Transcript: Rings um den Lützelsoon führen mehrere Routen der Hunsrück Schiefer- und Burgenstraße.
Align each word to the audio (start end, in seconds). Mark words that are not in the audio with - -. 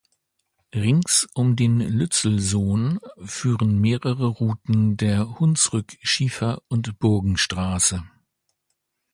Rings 0.73 1.27
um 1.35 1.55
den 1.55 1.79
Lützelsoon 1.79 2.99
führen 3.23 3.79
mehrere 3.79 4.25
Routen 4.29 4.97
der 4.97 5.37
Hunsrück 5.39 5.95
Schiefer- 6.01 6.63
und 6.69 6.97
Burgenstraße. 6.97 8.03